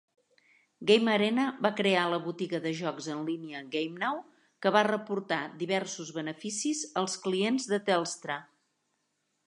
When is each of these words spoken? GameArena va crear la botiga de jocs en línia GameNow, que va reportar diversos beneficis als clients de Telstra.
GameArena 0.91 1.43
va 1.65 1.71
crear 1.79 2.05
la 2.13 2.19
botiga 2.23 2.61
de 2.63 2.71
jocs 2.79 3.09
en 3.17 3.21
línia 3.29 3.61
GameNow, 3.77 4.19
que 4.65 4.71
va 4.79 4.83
reportar 4.91 5.41
diversos 5.63 6.11
beneficis 6.19 6.83
als 7.03 7.19
clients 7.27 7.69
de 7.75 7.81
Telstra. 7.91 8.43